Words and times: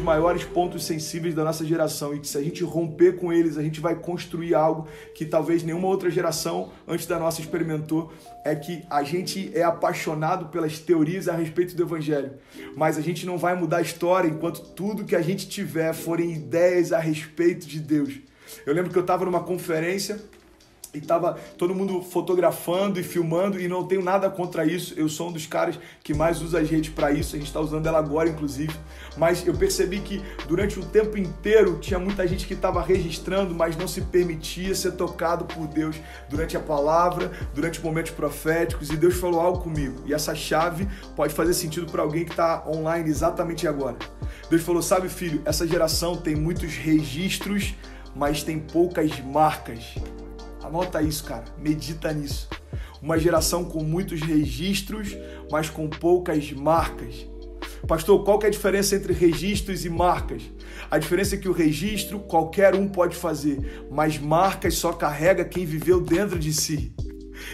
maiores 0.00 0.44
pontos 0.44 0.84
sensíveis 0.84 1.34
da 1.34 1.44
nossa 1.44 1.64
geração. 1.64 2.14
E 2.14 2.20
que 2.20 2.28
se 2.28 2.36
a 2.36 2.42
gente 2.42 2.64
romper 2.64 3.16
com 3.16 3.32
eles, 3.32 3.56
a 3.56 3.62
gente 3.62 3.80
vai 3.80 3.94
construir 3.94 4.54
algo 4.54 4.88
que 5.14 5.24
talvez 5.24 5.62
nenhuma 5.62 5.88
outra 5.88 6.10
geração 6.10 6.70
antes 6.86 7.06
da 7.06 7.18
nossa 7.18 7.40
experimentou, 7.40 8.12
é 8.44 8.54
que 8.54 8.82
a 8.90 9.02
gente 9.02 9.50
é 9.54 9.62
apaixonado 9.62 10.46
pelas 10.46 10.78
teorias 10.78 11.28
a 11.28 11.34
respeito 11.34 11.74
do 11.76 11.82
evangelho, 11.82 12.32
mas 12.76 12.96
a 12.96 13.00
gente 13.00 13.26
não 13.26 13.38
vai 13.38 13.54
mudar 13.54 13.78
a 13.78 13.82
história 13.82 14.28
enquanto 14.28 14.60
tudo 14.74 15.04
que 15.04 15.14
a 15.14 15.22
gente 15.22 15.48
tiver 15.48 15.92
forem 15.92 16.32
ideias 16.32 16.92
a 16.92 16.98
respeito 16.98 17.66
de 17.66 17.80
Deus. 17.80 18.14
Eu 18.66 18.74
lembro 18.74 18.90
que 18.90 18.98
eu 18.98 19.02
estava 19.02 19.24
numa 19.24 19.42
conferência 19.42 20.20
e 20.92 21.00
tava 21.00 21.38
todo 21.56 21.74
mundo 21.74 22.02
fotografando 22.02 22.98
e 22.98 23.02
filmando 23.02 23.60
e 23.60 23.68
não 23.68 23.84
tenho 23.84 24.02
nada 24.02 24.28
contra 24.28 24.64
isso. 24.64 24.94
Eu 24.96 25.08
sou 25.08 25.28
um 25.28 25.32
dos 25.32 25.46
caras 25.46 25.78
que 26.02 26.12
mais 26.12 26.42
usa 26.42 26.60
as 26.60 26.68
redes 26.68 26.90
para 26.90 27.12
isso. 27.12 27.36
A 27.36 27.38
gente 27.38 27.48
está 27.48 27.60
usando 27.60 27.86
ela 27.86 27.98
agora, 27.98 28.28
inclusive. 28.28 28.74
Mas 29.16 29.46
eu 29.46 29.54
percebi 29.54 30.00
que 30.00 30.22
durante 30.48 30.78
o 30.78 30.84
tempo 30.84 31.16
inteiro 31.16 31.78
tinha 31.78 31.98
muita 31.98 32.26
gente 32.26 32.46
que 32.46 32.54
estava 32.54 32.82
registrando, 32.82 33.54
mas 33.54 33.76
não 33.76 33.86
se 33.86 34.00
permitia 34.00 34.74
ser 34.74 34.92
tocado 34.92 35.44
por 35.44 35.66
Deus 35.68 35.96
durante 36.28 36.56
a 36.56 36.60
palavra, 36.60 37.30
durante 37.54 37.80
momentos 37.80 38.10
proféticos. 38.10 38.90
E 38.90 38.96
Deus 38.96 39.14
falou 39.14 39.40
algo 39.40 39.60
comigo. 39.60 40.02
E 40.06 40.12
essa 40.12 40.34
chave 40.34 40.88
pode 41.14 41.32
fazer 41.34 41.54
sentido 41.54 41.90
para 41.90 42.02
alguém 42.02 42.24
que 42.24 42.32
está 42.32 42.64
online 42.66 43.08
exatamente 43.08 43.68
agora. 43.68 43.96
Deus 44.48 44.62
falou: 44.62 44.82
sabe, 44.82 45.08
filho, 45.08 45.40
essa 45.44 45.66
geração 45.66 46.16
tem 46.16 46.34
muitos 46.34 46.74
registros, 46.74 47.74
mas 48.14 48.42
tem 48.42 48.58
poucas 48.58 49.20
marcas. 49.20 49.94
Anota 50.70 51.02
isso, 51.02 51.24
cara. 51.24 51.46
Medita 51.58 52.12
nisso. 52.12 52.48
Uma 53.02 53.18
geração 53.18 53.64
com 53.64 53.82
muitos 53.82 54.20
registros, 54.20 55.16
mas 55.50 55.68
com 55.68 55.88
poucas 55.88 56.52
marcas. 56.52 57.26
Pastor, 57.88 58.22
qual 58.22 58.38
que 58.38 58.46
é 58.46 58.48
a 58.48 58.52
diferença 58.52 58.94
entre 58.94 59.12
registros 59.12 59.84
e 59.84 59.90
marcas? 59.90 60.42
A 60.88 60.96
diferença 60.96 61.34
é 61.34 61.38
que 61.38 61.48
o 61.48 61.52
registro 61.52 62.20
qualquer 62.20 62.76
um 62.76 62.86
pode 62.86 63.16
fazer, 63.16 63.88
mas 63.90 64.16
marcas 64.16 64.76
só 64.76 64.92
carrega 64.92 65.44
quem 65.44 65.66
viveu 65.66 66.00
dentro 66.00 66.38
de 66.38 66.52
si. 66.52 66.94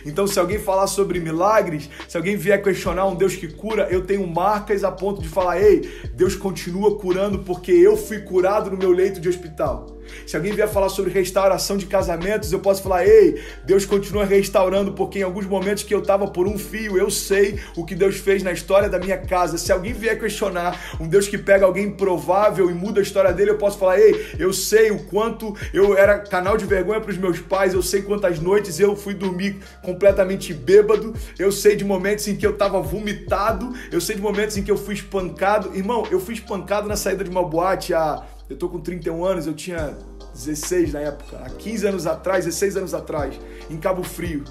Então, 0.05 0.27
se 0.27 0.39
alguém 0.39 0.59
falar 0.59 0.87
sobre 0.87 1.19
milagres, 1.19 1.89
se 2.07 2.19
alguém 2.19 2.37
vier 2.37 2.62
questionar 2.62 3.07
um 3.07 3.15
Deus 3.15 3.35
que 3.35 3.49
cura, 3.49 3.89
eu 3.91 4.05
tenho 4.05 4.27
marcas 4.27 4.85
a 4.85 4.93
ponto 4.93 5.23
de 5.23 5.29
falar: 5.29 5.59
ei, 5.59 5.89
Deus 6.12 6.37
continua 6.37 6.99
curando 6.99 7.39
porque 7.39 7.73
eu 7.73 7.97
fui 7.97 8.19
curado 8.19 8.71
no 8.71 8.77
meu 8.77 8.91
leito 8.91 9.21
de 9.21 9.29
hospital. 9.29 9.96
Se 10.27 10.37
alguém 10.37 10.53
vier 10.53 10.69
falar 10.69 10.89
sobre 10.89 11.11
restauração 11.11 11.77
de 11.77 11.87
casamentos, 11.87 12.53
eu 12.53 12.61
posso 12.61 12.83
falar: 12.83 13.07
ei, 13.07 13.41
Deus 13.65 13.85
continua 13.85 14.25
restaurando, 14.25 14.93
porque 14.93 15.21
em 15.21 15.23
alguns 15.23 15.47
momentos 15.47 15.83
que 15.83 15.95
eu 15.95 16.01
estava 16.01 16.27
por 16.27 16.47
um 16.47 16.59
fio, 16.59 16.97
eu 16.97 17.11
sei 17.11 17.59
o 17.77 17.85
que 17.85 17.95
Deus 17.95 18.17
fez 18.17 18.43
na 18.43 18.53
história 18.53 18.89
da 18.89 18.99
minha 18.99 19.19
casa. 19.19 19.59
Se 19.59 19.73
alguém 19.73 19.93
vier 19.93 20.19
questionar 20.19 20.97
um 21.01 21.09
Deus 21.09 21.29
que 21.29 21.39
pega 21.39 21.65
alguém 21.65 21.87
improvável 21.87 22.71
e 22.71 22.75
muda 22.75 23.01
a 23.01 23.03
história 23.03 23.33
dele, 23.33 23.51
eu 23.51 23.59
posso 23.59 23.79
falar: 23.79 23.99
ei, 23.99 24.34
eu 24.39 24.53
sei 24.53 24.91
o 24.91 25.05
quanto 25.05 25.55
eu 25.73 25.97
era 25.97 26.19
canal 26.19 26.57
de 26.57 26.65
vergonha 26.65 27.01
para 27.01 27.11
os 27.11 27.19
meus 27.19 27.39
pais, 27.39 27.75
eu 27.75 27.83
sei 27.83 28.03
quantas 28.03 28.41
noites 28.41 28.81
eu 28.81 28.97
fui 28.97 29.15
dormir 29.15 29.57
completamente 29.83 30.53
bêbado, 30.53 31.15
eu 31.39 31.53
sei 31.53 31.77
de 31.77 31.84
momentos 31.84 32.27
em 32.29 32.37
que 32.37 32.47
eu 32.47 32.53
estava 32.53 32.81
vomitado, 32.81 33.73
eu 33.91 34.01
sei 34.01 34.17
de 34.17 34.23
momentos 34.23 34.57
em 34.57 34.62
que 34.62 34.71
eu 34.71 34.77
fui 34.77 34.95
espancado. 34.95 35.75
Irmão, 35.75 36.07
eu 36.11 36.21
fui 36.21 36.34
espancado 36.34 36.89
na 36.89 36.97
saída 36.97 37.25
de 37.25 37.31
uma 37.31 37.43
boate 37.43 37.95
há 37.95 38.23
eu 38.49 38.57
tô 38.57 38.69
com 38.69 38.81
31 38.81 39.25
anos, 39.25 39.47
eu 39.47 39.55
tinha 39.55 39.97
16 40.33 40.93
na 40.93 41.01
época, 41.01 41.39
há 41.39 41.51
15 41.51 41.87
anos 41.87 42.07
atrás, 42.07 42.45
16 42.45 42.77
anos 42.77 42.95
atrás, 42.95 43.39
em 43.71 43.77
Cabo 43.77 44.03
Frio. 44.03 44.45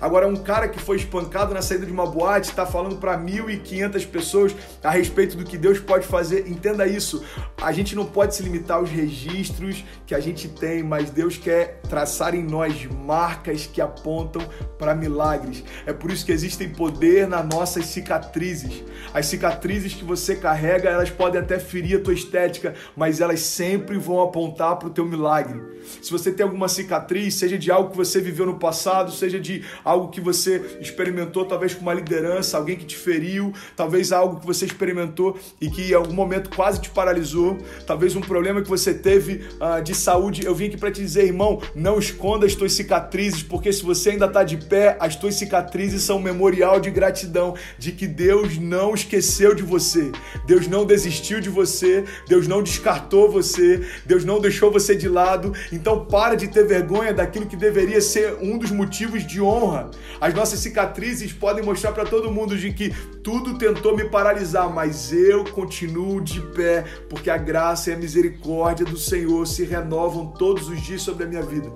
Agora, 0.00 0.26
um 0.26 0.36
cara 0.36 0.68
que 0.68 0.80
foi 0.80 0.96
espancado 0.96 1.52
na 1.52 1.60
saída 1.60 1.84
de 1.84 1.92
uma 1.92 2.06
boate 2.06 2.48
está 2.48 2.64
falando 2.64 2.96
para 2.96 3.18
1.500 3.18 4.06
pessoas 4.08 4.56
a 4.82 4.90
respeito 4.90 5.36
do 5.36 5.44
que 5.44 5.58
Deus 5.58 5.78
pode 5.78 6.06
fazer. 6.06 6.48
Entenda 6.48 6.86
isso. 6.86 7.22
A 7.60 7.70
gente 7.70 7.94
não 7.94 8.06
pode 8.06 8.34
se 8.34 8.42
limitar 8.42 8.78
aos 8.78 8.88
registros 8.88 9.84
que 10.06 10.14
a 10.14 10.20
gente 10.20 10.48
tem, 10.48 10.82
mas 10.82 11.10
Deus 11.10 11.36
quer 11.36 11.80
traçar 11.88 12.34
em 12.34 12.42
nós 12.42 12.86
marcas 12.86 13.66
que 13.66 13.80
apontam 13.80 14.42
para 14.78 14.94
milagres. 14.94 15.62
É 15.84 15.92
por 15.92 16.10
isso 16.10 16.24
que 16.24 16.32
existem 16.32 16.70
poder 16.70 17.28
nas 17.28 17.46
nossas 17.46 17.86
cicatrizes. 17.86 18.82
As 19.12 19.26
cicatrizes 19.26 19.92
que 19.92 20.04
você 20.04 20.34
carrega, 20.34 20.88
elas 20.88 21.10
podem 21.10 21.40
até 21.40 21.58
ferir 21.58 21.98
a 21.98 22.02
tua 22.02 22.14
estética, 22.14 22.74
mas 22.96 23.20
elas 23.20 23.40
sempre 23.40 23.98
vão 23.98 24.22
apontar 24.22 24.76
para 24.76 24.88
o 24.88 24.90
teu 24.90 25.04
milagre. 25.04 25.60
Se 26.00 26.10
você 26.10 26.32
tem 26.32 26.44
alguma 26.44 26.68
cicatriz, 26.68 27.34
seja 27.34 27.58
de 27.58 27.70
algo 27.70 27.90
que 27.90 27.96
você 27.96 28.20
viveu 28.20 28.46
no 28.46 28.58
passado, 28.58 29.10
seja 29.10 29.38
de 29.38 29.64
algo 29.90 30.08
que 30.08 30.20
você 30.20 30.78
experimentou, 30.80 31.44
talvez 31.44 31.74
com 31.74 31.82
uma 31.82 31.92
liderança, 31.92 32.56
alguém 32.56 32.76
que 32.76 32.84
te 32.84 32.96
feriu, 32.96 33.52
talvez 33.76 34.12
algo 34.12 34.38
que 34.38 34.46
você 34.46 34.64
experimentou 34.64 35.36
e 35.60 35.68
que 35.68 35.90
em 35.90 35.94
algum 35.94 36.14
momento 36.14 36.50
quase 36.50 36.80
te 36.80 36.90
paralisou, 36.90 37.58
talvez 37.86 38.14
um 38.14 38.20
problema 38.20 38.62
que 38.62 38.68
você 38.68 38.94
teve 38.94 39.44
uh, 39.60 39.82
de 39.82 39.94
saúde. 39.94 40.44
Eu 40.44 40.54
vim 40.54 40.66
aqui 40.66 40.76
para 40.76 40.92
te 40.92 41.00
dizer, 41.00 41.24
irmão, 41.24 41.60
não 41.74 41.98
esconda 41.98 42.46
as 42.46 42.54
tuas 42.54 42.72
cicatrizes, 42.72 43.42
porque 43.42 43.72
se 43.72 43.82
você 43.82 44.10
ainda 44.10 44.26
está 44.26 44.44
de 44.44 44.56
pé, 44.56 44.96
as 45.00 45.16
tuas 45.16 45.34
cicatrizes 45.34 46.02
são 46.02 46.18
um 46.18 46.22
memorial 46.22 46.78
de 46.78 46.90
gratidão, 46.90 47.54
de 47.78 47.90
que 47.90 48.06
Deus 48.06 48.58
não 48.58 48.94
esqueceu 48.94 49.54
de 49.54 49.62
você, 49.62 50.12
Deus 50.46 50.68
não 50.68 50.84
desistiu 50.84 51.40
de 51.40 51.48
você, 51.48 52.04
Deus 52.28 52.46
não 52.46 52.62
descartou 52.62 53.30
você, 53.30 53.84
Deus 54.06 54.24
não 54.24 54.40
deixou 54.40 54.70
você 54.70 54.94
de 54.94 55.08
lado. 55.08 55.52
Então 55.72 56.04
para 56.04 56.36
de 56.36 56.46
ter 56.46 56.64
vergonha 56.64 57.12
daquilo 57.12 57.46
que 57.46 57.56
deveria 57.56 58.00
ser 58.00 58.36
um 58.40 58.56
dos 58.56 58.70
motivos 58.70 59.26
de 59.26 59.40
honra 59.40 59.79
As 60.20 60.34
nossas 60.34 60.58
cicatrizes 60.58 61.32
podem 61.32 61.64
mostrar 61.64 61.92
para 61.92 62.04
todo 62.04 62.30
mundo 62.30 62.58
de 62.58 62.72
que 62.72 62.90
tudo 63.22 63.56
tentou 63.56 63.96
me 63.96 64.04
paralisar, 64.04 64.68
mas 64.68 65.12
eu 65.12 65.44
continuo 65.44 66.20
de 66.20 66.40
pé, 66.40 66.84
porque 67.08 67.30
a 67.30 67.36
graça 67.36 67.90
e 67.90 67.94
a 67.94 67.96
misericórdia 67.96 68.84
do 68.84 68.98
Senhor 68.98 69.46
se 69.46 69.64
renovam 69.64 70.26
todos 70.26 70.68
os 70.68 70.80
dias 70.82 71.02
sobre 71.02 71.24
a 71.24 71.26
minha 71.26 71.42
vida. 71.42 71.70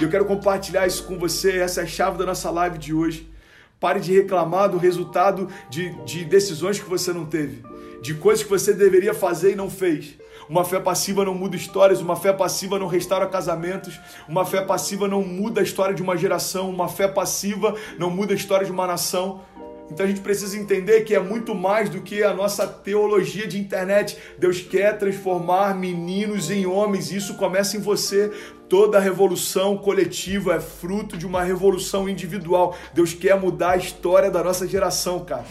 Eu 0.00 0.08
quero 0.08 0.24
compartilhar 0.24 0.86
isso 0.86 1.04
com 1.04 1.18
você, 1.18 1.58
essa 1.58 1.80
é 1.80 1.84
a 1.84 1.86
chave 1.86 2.18
da 2.18 2.26
nossa 2.26 2.50
live 2.50 2.78
de 2.78 2.94
hoje. 2.94 3.30
Pare 3.78 4.00
de 4.00 4.12
reclamar 4.12 4.68
do 4.68 4.78
resultado 4.78 5.48
de, 5.68 5.90
de 6.04 6.24
decisões 6.24 6.78
que 6.78 6.88
você 6.88 7.12
não 7.12 7.26
teve, 7.26 7.62
de 8.00 8.14
coisas 8.14 8.44
que 8.44 8.50
você 8.50 8.72
deveria 8.72 9.12
fazer 9.12 9.52
e 9.52 9.56
não 9.56 9.68
fez. 9.68 10.21
Uma 10.48 10.64
fé 10.64 10.80
passiva 10.80 11.24
não 11.24 11.34
muda 11.34 11.56
histórias, 11.56 12.00
uma 12.00 12.16
fé 12.16 12.32
passiva 12.32 12.78
não 12.78 12.86
restaura 12.86 13.26
casamentos, 13.26 13.98
uma 14.28 14.44
fé 14.44 14.60
passiva 14.60 15.06
não 15.08 15.22
muda 15.22 15.60
a 15.60 15.64
história 15.64 15.94
de 15.94 16.02
uma 16.02 16.16
geração, 16.16 16.70
uma 16.70 16.88
fé 16.88 17.08
passiva 17.08 17.74
não 17.98 18.10
muda 18.10 18.32
a 18.32 18.36
história 18.36 18.66
de 18.66 18.72
uma 18.72 18.86
nação. 18.86 19.40
Então 19.90 20.06
a 20.06 20.08
gente 20.08 20.22
precisa 20.22 20.58
entender 20.58 21.02
que 21.02 21.14
é 21.14 21.18
muito 21.18 21.54
mais 21.54 21.90
do 21.90 22.00
que 22.00 22.22
a 22.22 22.32
nossa 22.32 22.66
teologia 22.66 23.46
de 23.46 23.58
internet. 23.58 24.16
Deus 24.38 24.60
quer 24.60 24.96
transformar 24.98 25.74
meninos 25.74 26.50
em 26.50 26.66
homens, 26.66 27.10
e 27.10 27.16
isso 27.16 27.34
começa 27.34 27.76
em 27.76 27.80
você. 27.80 28.30
Toda 28.70 28.98
revolução 28.98 29.76
coletiva 29.76 30.54
é 30.54 30.60
fruto 30.60 31.16
de 31.16 31.26
uma 31.26 31.42
revolução 31.42 32.08
individual. 32.08 32.74
Deus 32.94 33.12
quer 33.12 33.38
mudar 33.38 33.72
a 33.72 33.76
história 33.76 34.30
da 34.30 34.42
nossa 34.42 34.66
geração, 34.66 35.20
cara. 35.20 35.44